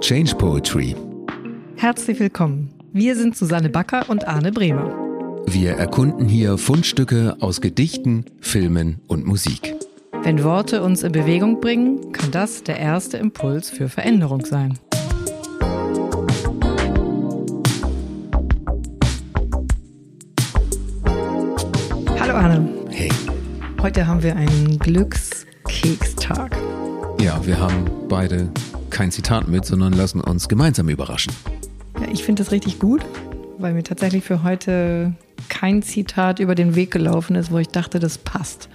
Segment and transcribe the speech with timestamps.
[0.00, 0.96] Change Poetry.
[1.76, 2.70] Herzlich willkommen.
[2.92, 4.94] Wir sind Susanne Backer und Arne Bremer.
[5.46, 9.74] Wir erkunden hier Fundstücke aus Gedichten, Filmen und Musik.
[10.22, 14.78] Wenn Worte uns in Bewegung bringen, kann das der erste Impuls für Veränderung sein.
[22.18, 22.68] Hallo Arne.
[22.88, 23.10] Hey.
[23.82, 26.56] Heute haben wir einen Glückskekstag.
[27.20, 28.50] Ja, wir haben beide
[29.00, 31.32] kein Zitat mit, sondern lassen uns gemeinsam überraschen.
[31.98, 33.02] Ja, ich finde das richtig gut,
[33.56, 35.14] weil mir tatsächlich für heute
[35.48, 38.68] kein Zitat über den Weg gelaufen ist, wo ich dachte, das passt.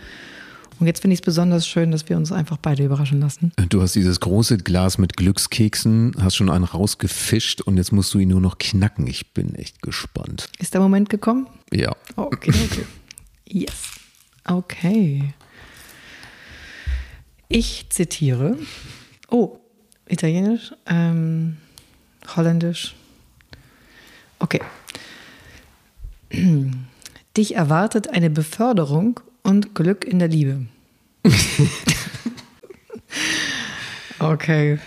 [0.79, 3.51] Und jetzt finde ich es besonders schön, dass wir uns einfach beide überraschen lassen.
[3.70, 8.17] Du hast dieses große Glas mit Glückskeksen, hast schon einen rausgefischt und jetzt musst du
[8.17, 9.05] ihn nur noch knacken.
[9.05, 10.49] Ich bin echt gespannt.
[10.57, 11.45] Ist der Moment gekommen?
[11.71, 11.95] Ja.
[12.15, 12.85] Okay, okay.
[13.48, 13.91] Yes.
[14.43, 15.35] Okay.
[17.48, 18.57] Ich zitiere.
[19.29, 19.59] Oh,
[20.07, 21.57] Italienisch, ähm,
[22.35, 22.95] Holländisch.
[24.39, 24.62] Okay.
[27.37, 30.65] Dich erwartet eine Beförderung und Glück in der Liebe.
[34.20, 34.79] okay.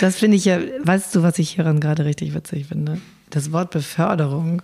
[0.00, 3.00] Das finde ich ja, weißt du, was ich hieran gerade richtig witzig finde?
[3.30, 4.62] Das Wort Beförderung,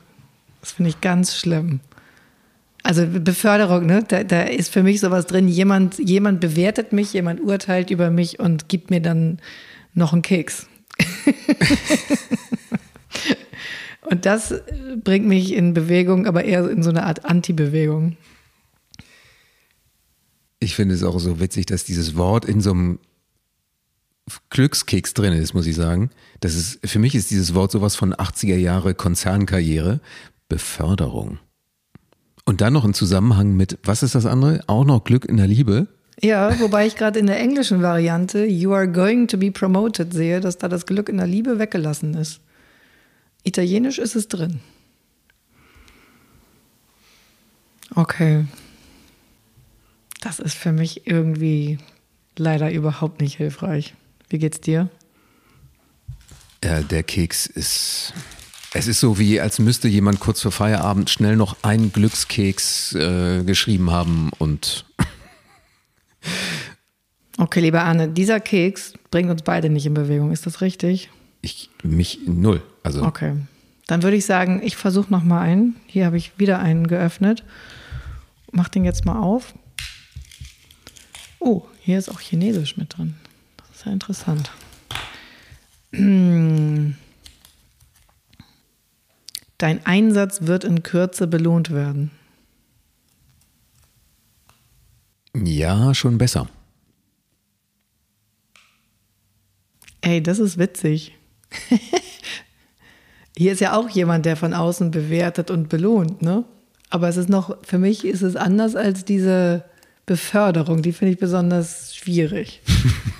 [0.61, 1.81] das finde ich ganz schlimm.
[2.89, 4.03] Also Beförderung, ne?
[4.09, 8.41] Da, da, ist für mich sowas drin, jemand, jemand bewertet mich, jemand urteilt über mich
[8.41, 9.43] und gibt mir dann
[9.93, 10.67] noch einen Keks.
[14.11, 14.55] und das
[15.05, 18.17] bringt mich in Bewegung, aber eher in so eine Art Anti-Bewegung.
[20.59, 23.01] Ich finde es auch so witzig, dass dieses Wort in so einem
[24.49, 26.09] Glückskeks drin ist, muss ich sagen.
[26.41, 30.01] Das ist, für mich ist dieses Wort sowas von 80er Jahre Konzernkarriere.
[30.49, 31.39] Beförderung.
[32.49, 34.63] Und dann noch im Zusammenhang mit, was ist das andere?
[34.69, 35.87] Auch noch Glück in der Liebe?
[36.19, 40.41] Ja, wobei ich gerade in der englischen Variante You are going to be promoted sehe,
[40.41, 42.41] dass da das Glück in der Liebe weggelassen ist.
[43.43, 44.61] Italienisch ist es drin.
[47.95, 48.47] Okay.
[50.23, 51.77] Das ist für mich irgendwie
[52.39, 53.93] leider überhaupt nicht hilfreich.
[54.31, 54.89] Wie geht's dir?
[56.65, 58.15] Ja, der Keks ist.
[58.75, 63.43] Es ist so wie, als müsste jemand kurz vor Feierabend schnell noch einen Glückskeks äh,
[63.45, 64.85] geschrieben haben und.
[67.39, 70.33] okay, lieber Arne, dieser Keks bringt uns beide nicht in Bewegung.
[70.33, 71.09] Ist das richtig?
[71.41, 72.63] Ich mich null.
[72.83, 73.05] Also.
[73.05, 73.37] Okay.
[73.87, 75.77] Dann würde ich sagen, ich versuche noch mal einen.
[75.87, 77.45] Hier habe ich wieder einen geöffnet.
[78.53, 79.55] Mach den jetzt mal auf.
[81.39, 83.15] Oh, hier ist auch Chinesisch mit drin.
[83.57, 84.51] Das ist ja interessant.
[89.59, 92.11] Dein Einsatz wird in Kürze belohnt werden.
[95.35, 96.49] Ja, schon besser.
[100.01, 101.17] Ey, das ist witzig.
[103.37, 106.45] Hier ist ja auch jemand, der von außen bewertet und belohnt, ne?
[106.91, 109.65] Aber es ist noch, für mich ist es anders als diese
[110.07, 110.83] Beförderung.
[110.83, 112.63] Die finde ich besonders schwierig.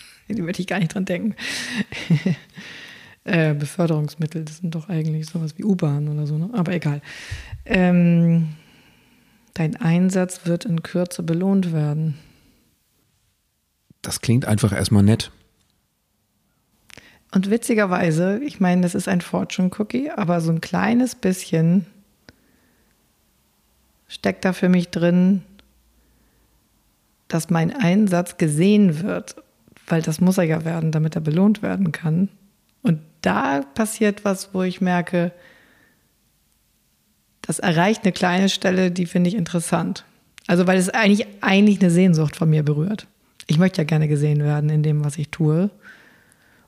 [0.28, 1.34] die möchte ich gar nicht dran denken.
[3.24, 6.50] Äh, Beförderungsmittel, das sind doch eigentlich sowas wie U-Bahn oder so, ne?
[6.52, 7.02] Aber egal.
[7.64, 8.48] Ähm,
[9.54, 12.18] dein Einsatz wird in Kürze belohnt werden.
[14.02, 15.30] Das klingt einfach erstmal nett.
[17.32, 21.86] Und witzigerweise, ich meine, das ist ein Fortune Cookie, aber so ein kleines bisschen
[24.08, 25.42] steckt da für mich drin,
[27.28, 29.36] dass mein Einsatz gesehen wird,
[29.86, 32.28] weil das muss er ja werden, damit er belohnt werden kann.
[33.22, 35.32] Da passiert was, wo ich merke,
[37.42, 40.04] das erreicht eine kleine Stelle, die finde ich interessant.
[40.46, 43.06] Also weil es eigentlich, eigentlich eine Sehnsucht von mir berührt.
[43.46, 45.70] Ich möchte ja gerne gesehen werden in dem, was ich tue.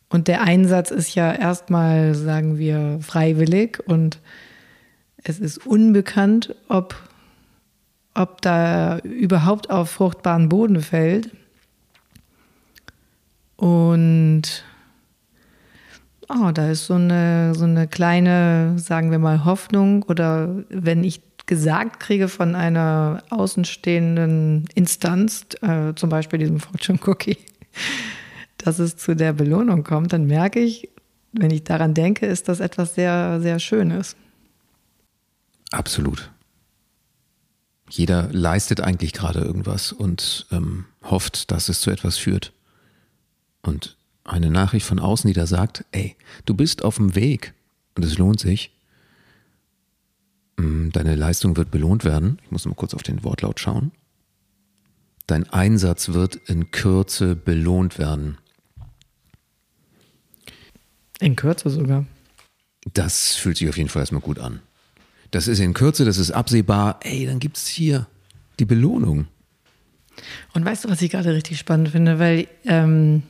[0.09, 4.21] Und der Einsatz ist ja erstmal, sagen wir, freiwillig und
[5.25, 6.97] es ist unbekannt, ob,
[8.15, 11.31] ob da überhaupt auf fruchtbaren Boden fällt.
[13.57, 14.65] Und
[16.29, 21.21] oh, da ist so eine, so eine kleine, sagen wir mal, Hoffnung oder wenn ich
[21.47, 27.39] gesagt kriege von einer außenstehenden Instanz, äh, zum Beispiel diesem Fortune Cookie,
[28.59, 30.89] dass es zu der Belohnung kommt, dann merke ich,
[31.33, 34.17] wenn ich daran denke, ist das etwas sehr, sehr Schönes.
[35.71, 36.31] Absolut.
[37.89, 42.53] Jeder leistet eigentlich gerade irgendwas und ähm, hofft, dass es zu etwas führt.
[43.63, 47.55] Und eine Nachricht von außen, die da sagt, ey, du bist auf dem Weg
[47.97, 48.71] und es lohnt sich.
[50.57, 52.39] Mm, deine Leistung wird belohnt werden.
[52.45, 53.93] Ich muss mal kurz auf den Wortlaut schauen.
[55.27, 58.39] dein Einsatz wird in Kürze belohnt werden.
[61.21, 62.05] In Kürze sogar.
[62.93, 64.61] Das fühlt sich auf jeden Fall erstmal gut an.
[65.31, 66.99] Das ist in Kürze, das ist absehbar.
[67.03, 68.07] Ey, dann gibt es hier
[68.59, 69.27] die Belohnung.
[70.53, 72.19] Und weißt du, was ich gerade richtig spannend finde?
[72.19, 73.23] Weil ähm,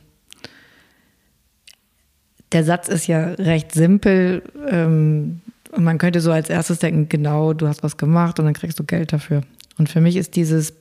[2.53, 4.43] der Satz ist ja recht simpel.
[4.69, 5.41] Ähm,
[5.73, 8.79] und man könnte so als erstes denken, genau, du hast was gemacht und dann kriegst
[8.79, 9.43] du Geld dafür.
[9.79, 10.75] Und für mich ist dieses,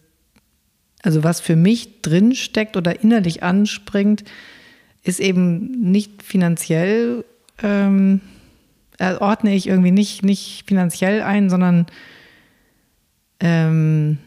[1.02, 4.26] also was für mich drin steckt oder innerlich anspringt,
[5.04, 7.24] ist eben nicht finanziell,
[7.64, 8.22] ähm,
[9.00, 11.88] ordne ich irgendwie nicht, nicht finanziell ein, sondern
[13.40, 14.18] ähm,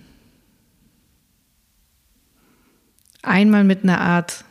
[3.23, 4.45] einmal mit einer Art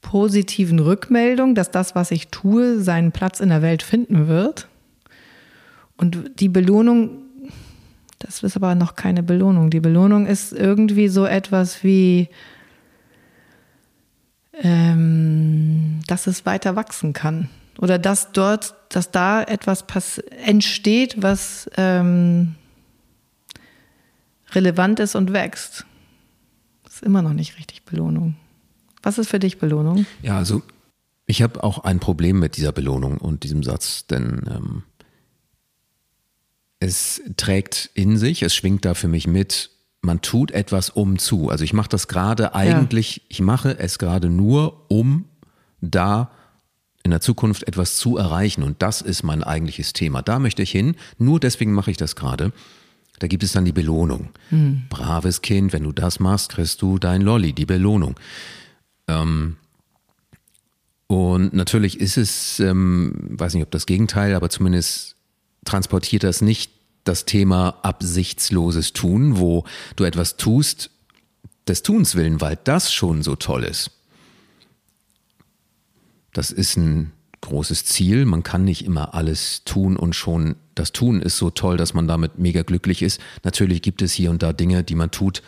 [0.00, 4.68] positiven Rückmeldung, dass das, was ich tue, seinen Platz in der Welt finden wird.
[5.96, 7.22] Und die Belohnung,
[8.18, 9.70] das ist aber noch keine Belohnung.
[9.70, 12.28] Die Belohnung ist irgendwie so etwas wie,
[14.54, 17.48] ähm, dass es weiter wachsen kann.
[17.78, 22.54] Oder dass dort, dass da etwas entsteht, was ähm,
[24.52, 25.86] relevant ist und wächst.
[26.84, 28.36] Das ist immer noch nicht richtig Belohnung.
[29.02, 30.06] Was ist für dich Belohnung?
[30.22, 30.62] Ja, also
[31.26, 34.82] ich habe auch ein Problem mit dieser Belohnung und diesem Satz, denn ähm,
[36.80, 39.70] es trägt in sich, es schwingt da für mich mit,
[40.02, 41.50] man tut etwas um zu.
[41.50, 43.22] Also ich mache das gerade eigentlich, ja.
[43.28, 45.26] ich mache es gerade nur, um
[45.80, 46.30] da
[47.02, 48.62] in der Zukunft etwas zu erreichen.
[48.62, 50.22] Und das ist mein eigentliches Thema.
[50.22, 50.96] Da möchte ich hin.
[51.18, 52.52] Nur deswegen mache ich das gerade.
[53.18, 54.30] Da gibt es dann die Belohnung.
[54.48, 54.84] Hm.
[54.88, 58.18] Braves Kind, wenn du das machst, kriegst du dein Lolli, die Belohnung.
[59.10, 59.56] Ähm,
[61.06, 65.16] und natürlich ist es, ähm, weiß nicht, ob das Gegenteil, aber zumindest
[65.64, 66.72] transportiert das nicht
[67.04, 69.64] das Thema absichtsloses Tun, wo
[69.96, 70.90] du etwas tust
[71.66, 73.90] des Tuns willen, weil das schon so toll ist.
[76.32, 78.24] Das ist ein großes Ziel.
[78.24, 82.06] Man kann nicht immer alles tun und schon das Tun ist so toll, dass man
[82.06, 83.20] damit mega glücklich ist.
[83.42, 85.42] Natürlich gibt es hier und da Dinge, die man tut,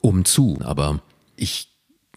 [0.00, 0.58] um zu.
[0.62, 1.02] Aber
[1.36, 1.68] ich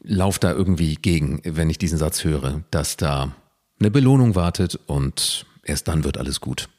[0.04, 3.36] laufe da irgendwie gegen, wenn ich diesen Satz höre, dass da
[3.80, 6.70] eine Belohnung wartet und erst dann wird alles gut.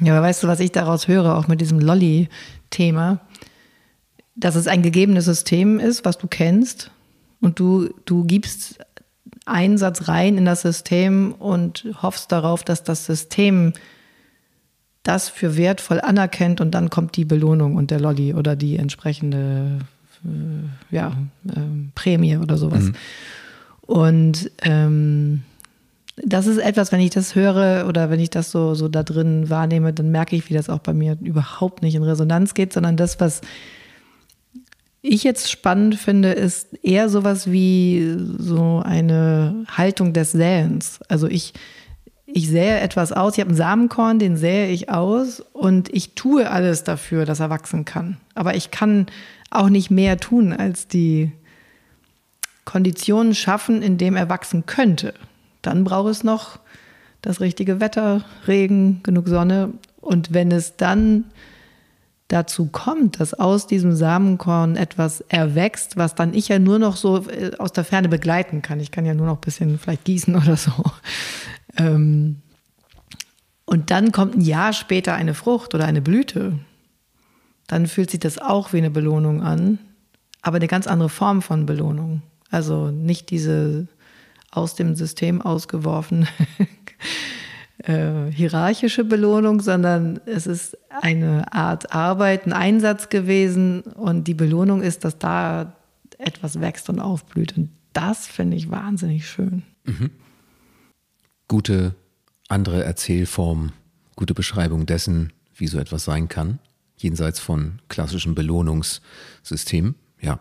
[0.00, 3.20] Ja, aber weißt du, was ich daraus höre, auch mit diesem Lolly-Thema?
[4.34, 6.90] Dass es ein gegebenes System ist, was du kennst
[7.40, 8.78] und du, du gibst
[9.44, 13.72] Einsatz rein in das System und hoffst darauf, dass das System
[15.02, 19.80] das für wertvoll anerkennt und dann kommt die Belohnung und der Lolly oder die entsprechende
[20.90, 21.16] ja,
[21.48, 21.60] äh,
[21.94, 22.84] Prämie oder sowas.
[22.84, 22.94] Mhm.
[23.82, 25.42] Und ähm,
[26.16, 29.50] das ist etwas, wenn ich das höre oder wenn ich das so, so da drin
[29.50, 32.96] wahrnehme, dann merke ich, wie das auch bei mir überhaupt nicht in Resonanz geht, sondern
[32.96, 33.40] das, was
[35.00, 41.00] ich jetzt spannend finde, ist eher sowas wie so eine Haltung des Säens.
[41.08, 41.54] Also ich,
[42.34, 46.50] ich sähe etwas aus, ich habe einen Samenkorn, den sähe ich aus und ich tue
[46.50, 48.16] alles dafür, dass er wachsen kann.
[48.34, 49.06] Aber ich kann
[49.50, 51.32] auch nicht mehr tun, als die
[52.64, 55.14] Konditionen schaffen, in dem er wachsen könnte.
[55.60, 56.58] Dann braucht es noch
[57.20, 59.70] das richtige Wetter, Regen, genug Sonne.
[60.00, 61.24] Und wenn es dann
[62.28, 67.28] dazu kommt, dass aus diesem Samenkorn etwas erwächst, was dann ich ja nur noch so
[67.28, 68.80] äh, aus der Ferne begleiten kann.
[68.80, 70.72] Ich kann ja nur noch ein bisschen vielleicht gießen oder so.
[71.76, 72.42] Ähm,
[73.64, 76.58] und dann kommt ein Jahr später eine Frucht oder eine Blüte.
[77.66, 79.78] Dann fühlt sich das auch wie eine Belohnung an,
[80.42, 82.22] aber eine ganz andere Form von Belohnung.
[82.50, 83.88] Also nicht diese
[84.50, 86.28] aus dem System ausgeworfen
[87.78, 94.82] äh, hierarchische Belohnung, sondern es ist eine Art Arbeit, ein Einsatz gewesen und die Belohnung
[94.82, 95.74] ist, dass da
[96.18, 97.56] etwas wächst und aufblüht.
[97.56, 99.62] Und das finde ich wahnsinnig schön.
[99.84, 100.10] Mhm.
[101.52, 101.94] Gute
[102.48, 103.72] andere Erzählform,
[104.16, 106.60] gute Beschreibung dessen, wie so etwas sein kann,
[106.96, 109.94] jenseits von klassischen Belohnungssystemen.
[110.18, 110.40] Ja,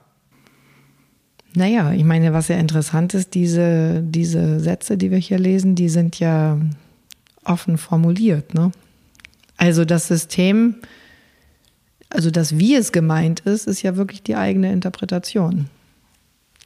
[1.53, 5.89] naja, ich meine, was ja interessant ist, diese, diese Sätze, die wir hier lesen, die
[5.89, 6.57] sind ja
[7.43, 8.53] offen formuliert.
[8.53, 8.71] Ne?
[9.57, 10.75] Also das System,
[12.07, 15.67] also das, wie es gemeint ist, ist ja wirklich die eigene Interpretation.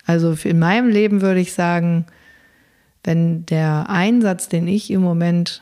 [0.05, 2.05] Also in meinem Leben würde ich sagen,
[3.05, 5.61] wenn der Einsatz, den ich im Moment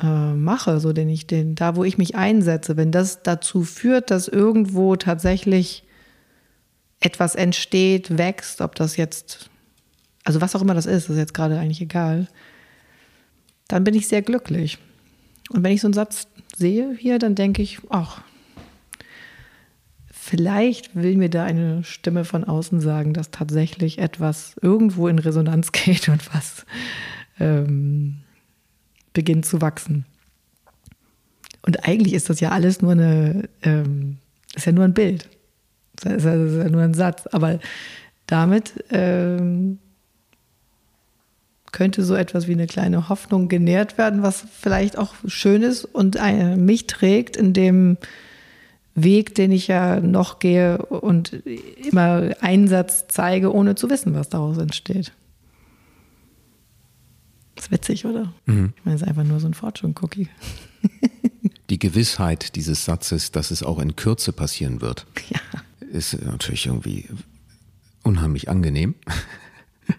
[0.00, 4.10] äh, mache, so den ich den, da wo ich mich einsetze, wenn das dazu führt,
[4.12, 5.84] dass irgendwo tatsächlich
[7.00, 9.50] etwas entsteht, wächst, ob das jetzt,
[10.22, 12.28] also was auch immer das ist, ist jetzt gerade eigentlich egal,
[13.66, 14.78] dann bin ich sehr glücklich.
[15.50, 18.22] Und wenn ich so einen Satz sehe hier, dann denke ich, ach,
[20.24, 25.70] vielleicht will mir da eine Stimme von außen sagen, dass tatsächlich etwas irgendwo in Resonanz
[25.72, 26.64] geht und was
[27.38, 28.22] ähm,
[29.12, 30.06] beginnt zu wachsen.
[31.62, 34.16] Und eigentlich ist das ja alles nur eine, ähm,
[34.54, 35.28] ist ja nur ein Bild.
[35.96, 37.26] Ist ja, ist ja nur ein Satz.
[37.32, 37.58] Aber
[38.26, 39.78] damit ähm,
[41.70, 46.16] könnte so etwas wie eine kleine Hoffnung genährt werden, was vielleicht auch schön ist und
[46.56, 47.98] mich trägt in dem
[48.94, 54.58] Weg, den ich ja noch gehe und immer Einsatz zeige, ohne zu wissen, was daraus
[54.58, 55.12] entsteht.
[57.56, 58.32] Das ist witzig, oder?
[58.46, 58.72] Mhm.
[58.76, 60.28] Ich meine, es ist einfach nur so ein Fortune-Cookie.
[61.70, 65.40] Die Gewissheit dieses Satzes, dass es auch in Kürze passieren wird, ja.
[65.90, 67.08] ist natürlich irgendwie
[68.02, 68.94] unheimlich angenehm.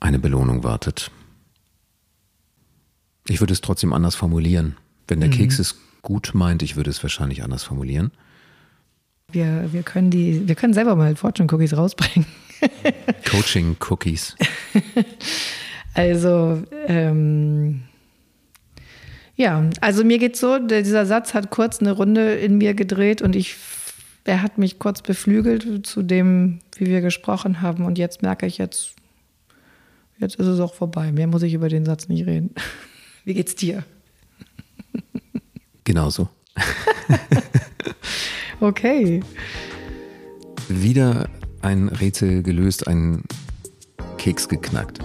[0.00, 1.12] Eine Belohnung wartet.
[3.28, 4.76] Ich würde es trotzdem anders formulieren.
[5.10, 5.34] Wenn der mhm.
[5.34, 8.12] Keks es gut meint, ich würde es wahrscheinlich anders formulieren.
[9.32, 12.26] Wir, wir, können die, wir können selber mal Fortune Cookies rausbringen.
[13.30, 14.36] Coaching Cookies.
[15.92, 17.82] Also, ähm,
[19.34, 23.34] ja, also mir geht so, dieser Satz hat kurz eine Runde in mir gedreht und
[23.34, 23.56] ich,
[24.22, 27.84] er hat mich kurz beflügelt zu dem, wie wir gesprochen haben.
[27.84, 28.94] Und jetzt merke ich jetzt,
[30.18, 31.10] jetzt ist es auch vorbei.
[31.10, 32.54] Mehr muss ich über den Satz nicht reden.
[33.24, 33.84] Wie geht's dir?
[35.84, 36.28] Genauso.
[38.60, 39.20] okay.
[40.68, 41.28] Wieder
[41.62, 43.22] ein Rätsel gelöst, ein
[44.18, 45.00] Keks geknackt.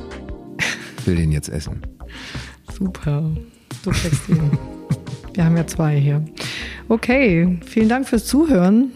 [1.05, 1.81] Will den jetzt essen.
[2.73, 3.31] Super.
[3.83, 4.51] Du kriegst ihn.
[5.33, 6.23] Wir haben ja zwei hier.
[6.87, 8.91] Okay, vielen Dank fürs Zuhören.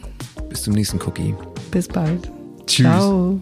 [0.49, 1.35] Bis zum nächsten Cookie.
[1.71, 2.31] Bis bald.
[2.65, 2.85] Tschüss.
[2.85, 3.41] Ciao.